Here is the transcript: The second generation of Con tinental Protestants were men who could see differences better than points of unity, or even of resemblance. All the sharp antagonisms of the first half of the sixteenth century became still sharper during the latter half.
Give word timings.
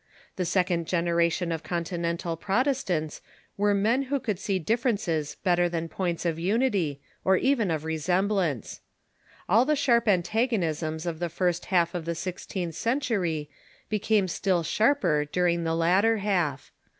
The 0.35 0.45
second 0.45 0.87
generation 0.87 1.51
of 1.51 1.61
Con 1.61 1.83
tinental 1.83 2.39
Protestants 2.39 3.21
were 3.55 3.75
men 3.75 4.01
who 4.05 4.19
could 4.19 4.39
see 4.39 4.57
differences 4.57 5.35
better 5.43 5.69
than 5.69 5.87
points 5.87 6.25
of 6.25 6.39
unity, 6.39 6.99
or 7.23 7.37
even 7.37 7.69
of 7.69 7.83
resemblance. 7.83 8.81
All 9.47 9.63
the 9.63 9.75
sharp 9.75 10.07
antagonisms 10.07 11.05
of 11.05 11.19
the 11.19 11.29
first 11.29 11.65
half 11.65 11.93
of 11.93 12.05
the 12.05 12.15
sixteenth 12.15 12.73
century 12.73 13.51
became 13.89 14.27
still 14.27 14.63
sharper 14.63 15.23
during 15.25 15.65
the 15.65 15.75
latter 15.75 16.17
half. 16.17 16.71